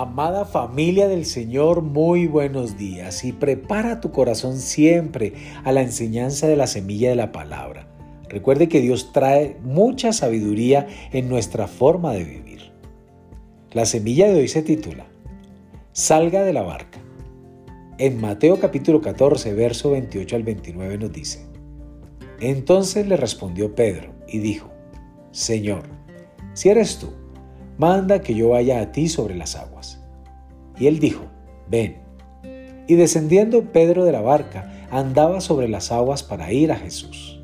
Amada 0.00 0.46
familia 0.46 1.08
del 1.08 1.26
Señor, 1.26 1.82
muy 1.82 2.26
buenos 2.26 2.78
días 2.78 3.22
y 3.22 3.32
prepara 3.32 4.00
tu 4.00 4.12
corazón 4.12 4.56
siempre 4.56 5.34
a 5.62 5.72
la 5.72 5.82
enseñanza 5.82 6.48
de 6.48 6.56
la 6.56 6.66
semilla 6.66 7.10
de 7.10 7.16
la 7.16 7.32
palabra. 7.32 7.86
Recuerde 8.30 8.66
que 8.66 8.80
Dios 8.80 9.12
trae 9.12 9.58
mucha 9.62 10.14
sabiduría 10.14 10.86
en 11.12 11.28
nuestra 11.28 11.66
forma 11.66 12.14
de 12.14 12.24
vivir. 12.24 12.72
La 13.72 13.84
semilla 13.84 14.28
de 14.28 14.40
hoy 14.40 14.48
se 14.48 14.62
titula 14.62 15.04
Salga 15.92 16.44
de 16.44 16.54
la 16.54 16.62
barca. 16.62 16.98
En 17.98 18.18
Mateo 18.22 18.58
capítulo 18.58 19.02
14, 19.02 19.52
verso 19.52 19.90
28 19.90 20.34
al 20.34 20.44
29 20.44 20.96
nos 20.96 21.12
dice, 21.12 21.44
Entonces 22.40 23.06
le 23.06 23.18
respondió 23.18 23.74
Pedro 23.74 24.14
y 24.26 24.38
dijo, 24.38 24.70
Señor, 25.30 25.82
si 26.54 26.70
eres 26.70 26.96
tú, 26.96 27.19
manda 27.80 28.20
que 28.20 28.34
yo 28.34 28.50
vaya 28.50 28.82
a 28.82 28.92
ti 28.92 29.08
sobre 29.08 29.34
las 29.34 29.56
aguas. 29.56 29.98
Y 30.78 30.86
él 30.86 30.98
dijo, 30.98 31.22
ven. 31.66 31.96
Y 32.86 32.94
descendiendo 32.94 33.72
Pedro 33.72 34.04
de 34.04 34.12
la 34.12 34.20
barca, 34.20 34.70
andaba 34.90 35.40
sobre 35.40 35.66
las 35.66 35.90
aguas 35.90 36.22
para 36.22 36.52
ir 36.52 36.72
a 36.72 36.76
Jesús. 36.76 37.40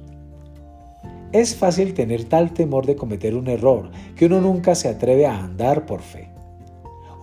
Es 1.32 1.56
fácil 1.56 1.94
tener 1.94 2.24
tal 2.24 2.52
temor 2.52 2.84
de 2.84 2.96
cometer 2.96 3.34
un 3.34 3.48
error 3.48 3.91
que 4.14 4.27
uno 4.27 4.42
nunca 4.42 4.74
se 4.74 4.91
atreve 4.91 5.24
a 5.24 5.42
andar 5.42 5.86
por 5.86 6.02
fe. 6.02 6.28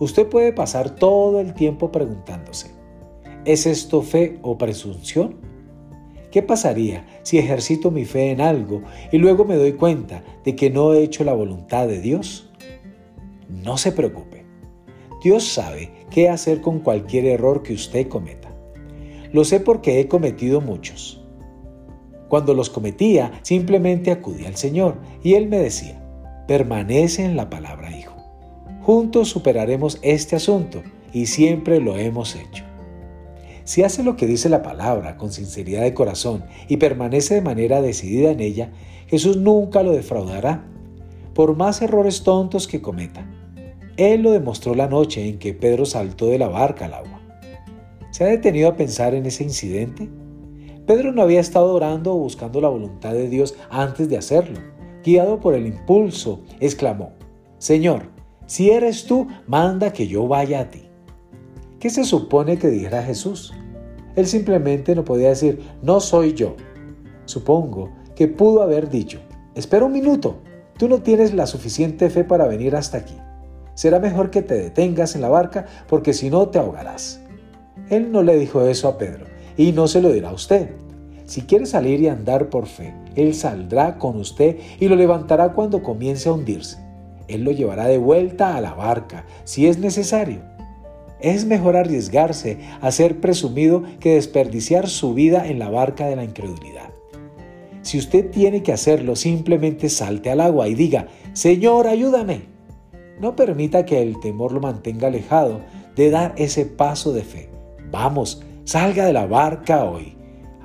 Usted 0.00 0.26
puede 0.26 0.52
pasar 0.52 0.90
todo 0.90 1.40
el 1.40 1.54
tiempo 1.54 1.92
preguntándose, 1.92 2.72
¿es 3.44 3.64
esto 3.66 4.02
fe 4.02 4.40
o 4.42 4.58
presunción? 4.58 5.36
¿Qué 6.32 6.42
pasaría 6.42 7.06
si 7.22 7.38
ejercito 7.38 7.92
mi 7.92 8.06
fe 8.06 8.32
en 8.32 8.40
algo 8.40 8.82
y 9.12 9.18
luego 9.18 9.44
me 9.44 9.54
doy 9.54 9.74
cuenta 9.74 10.24
de 10.44 10.56
que 10.56 10.68
no 10.68 10.94
he 10.94 11.04
hecho 11.04 11.22
la 11.22 11.32
voluntad 11.32 11.86
de 11.86 12.00
Dios? 12.00 12.50
No 13.48 13.76
se 13.76 13.92
preocupe. 13.92 14.44
Dios 15.22 15.44
sabe 15.44 15.90
qué 16.10 16.28
hacer 16.28 16.60
con 16.60 16.80
cualquier 16.80 17.26
error 17.26 17.62
que 17.62 17.72
usted 17.72 18.08
cometa. 18.08 18.54
Lo 19.32 19.44
sé 19.44 19.58
porque 19.58 20.00
he 20.00 20.08
cometido 20.08 20.60
muchos. 20.60 21.20
Cuando 22.28 22.54
los 22.54 22.70
cometía, 22.70 23.32
simplemente 23.42 24.10
acudí 24.10 24.44
al 24.44 24.56
Señor 24.56 24.96
y 25.22 25.34
Él 25.34 25.48
me 25.48 25.58
decía, 25.58 26.04
permanece 26.46 27.24
en 27.24 27.36
la 27.36 27.48
palabra, 27.48 27.96
hijo. 27.96 28.14
Juntos 28.82 29.28
superaremos 29.28 29.98
este 30.02 30.36
asunto 30.36 30.82
y 31.12 31.26
siempre 31.26 31.80
lo 31.80 31.96
hemos 31.96 32.34
hecho. 32.34 32.64
Si 33.64 33.82
hace 33.82 34.02
lo 34.02 34.16
que 34.16 34.26
dice 34.26 34.50
la 34.50 34.62
palabra 34.62 35.16
con 35.16 35.32
sinceridad 35.32 35.82
de 35.82 35.94
corazón 35.94 36.44
y 36.68 36.76
permanece 36.76 37.34
de 37.34 37.40
manera 37.40 37.80
decidida 37.80 38.30
en 38.30 38.40
ella, 38.40 38.72
Jesús 39.06 39.38
nunca 39.38 39.82
lo 39.82 39.92
defraudará, 39.92 40.66
por 41.34 41.56
más 41.56 41.82
errores 41.82 42.22
tontos 42.22 42.66
que 42.66 42.80
cometa. 42.80 43.26
Él 43.96 44.22
lo 44.22 44.32
demostró 44.32 44.74
la 44.74 44.88
noche 44.88 45.28
en 45.28 45.38
que 45.38 45.54
Pedro 45.54 45.84
saltó 45.84 46.26
de 46.26 46.38
la 46.38 46.48
barca 46.48 46.86
al 46.86 46.94
agua. 46.94 47.20
¿Se 48.10 48.24
ha 48.24 48.28
detenido 48.28 48.68
a 48.68 48.76
pensar 48.76 49.14
en 49.14 49.26
ese 49.26 49.44
incidente? 49.44 50.08
Pedro 50.86 51.12
no 51.12 51.22
había 51.22 51.40
estado 51.40 51.74
orando 51.74 52.14
o 52.14 52.18
buscando 52.18 52.60
la 52.60 52.68
voluntad 52.68 53.12
de 53.12 53.28
Dios 53.28 53.56
antes 53.70 54.08
de 54.08 54.16
hacerlo. 54.16 54.60
Guiado 55.02 55.40
por 55.40 55.54
el 55.54 55.66
impulso, 55.66 56.42
exclamó, 56.60 57.12
Señor, 57.58 58.10
si 58.46 58.70
eres 58.70 59.06
tú, 59.06 59.26
manda 59.46 59.92
que 59.92 60.06
yo 60.06 60.28
vaya 60.28 60.60
a 60.60 60.70
ti. 60.70 60.82
¿Qué 61.80 61.90
se 61.90 62.04
supone 62.04 62.58
que 62.58 62.68
dijera 62.68 63.02
Jesús? 63.02 63.52
Él 64.16 64.26
simplemente 64.26 64.94
no 64.94 65.04
podía 65.04 65.30
decir, 65.30 65.60
no 65.82 66.00
soy 66.00 66.34
yo. 66.34 66.56
Supongo 67.24 67.90
que 68.14 68.28
pudo 68.28 68.62
haber 68.62 68.90
dicho, 68.90 69.18
espera 69.54 69.86
un 69.86 69.92
minuto, 69.92 70.38
tú 70.78 70.88
no 70.88 71.02
tienes 71.02 71.34
la 71.34 71.46
suficiente 71.46 72.10
fe 72.10 72.24
para 72.24 72.46
venir 72.46 72.76
hasta 72.76 72.98
aquí 72.98 73.14
será 73.74 73.98
mejor 73.98 74.30
que 74.30 74.42
te 74.42 74.54
detengas 74.54 75.14
en 75.14 75.20
la 75.20 75.28
barca 75.28 75.66
porque 75.88 76.12
si 76.12 76.30
no 76.30 76.48
te 76.48 76.58
ahogarás. 76.58 77.20
Él 77.90 78.10
no 78.12 78.22
le 78.22 78.38
dijo 78.38 78.62
eso 78.66 78.88
a 78.88 78.98
Pedro 78.98 79.26
y 79.56 79.72
no 79.72 79.88
se 79.88 80.00
lo 80.00 80.12
dirá 80.12 80.30
a 80.30 80.34
usted. 80.34 80.70
Si 81.26 81.42
quiere 81.42 81.66
salir 81.66 82.00
y 82.00 82.08
andar 82.08 82.50
por 82.50 82.66
fe, 82.66 82.94
Él 83.16 83.34
saldrá 83.34 83.98
con 83.98 84.16
usted 84.16 84.58
y 84.78 84.88
lo 84.88 84.96
levantará 84.96 85.52
cuando 85.52 85.82
comience 85.82 86.28
a 86.28 86.32
hundirse. 86.32 86.78
Él 87.28 87.44
lo 87.44 87.50
llevará 87.50 87.86
de 87.86 87.98
vuelta 87.98 88.56
a 88.56 88.60
la 88.60 88.74
barca 88.74 89.24
si 89.44 89.66
es 89.66 89.78
necesario. 89.78 90.40
Es 91.20 91.46
mejor 91.46 91.76
arriesgarse 91.76 92.58
a 92.82 92.90
ser 92.90 93.20
presumido 93.20 93.82
que 94.00 94.14
desperdiciar 94.14 94.88
su 94.88 95.14
vida 95.14 95.46
en 95.48 95.58
la 95.58 95.70
barca 95.70 96.06
de 96.06 96.16
la 96.16 96.24
incredulidad. 96.24 96.93
Si 97.84 97.98
usted 97.98 98.30
tiene 98.30 98.62
que 98.62 98.72
hacerlo, 98.72 99.14
simplemente 99.14 99.90
salte 99.90 100.30
al 100.30 100.40
agua 100.40 100.68
y 100.68 100.74
diga, 100.74 101.06
Señor, 101.34 101.86
ayúdame. 101.86 102.46
No 103.20 103.36
permita 103.36 103.84
que 103.84 104.00
el 104.00 104.18
temor 104.20 104.52
lo 104.52 104.60
mantenga 104.60 105.08
alejado 105.08 105.60
de 105.94 106.08
dar 106.08 106.34
ese 106.38 106.64
paso 106.64 107.12
de 107.12 107.22
fe. 107.22 107.50
Vamos, 107.90 108.42
salga 108.64 109.04
de 109.04 109.12
la 109.12 109.26
barca 109.26 109.84
hoy. 109.84 110.16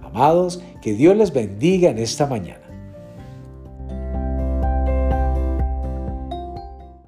Amados, 0.02 0.64
que 0.82 0.94
Dios 0.94 1.18
les 1.18 1.34
bendiga 1.34 1.90
en 1.90 2.00
esta 2.00 2.26
mañana. 2.26 2.69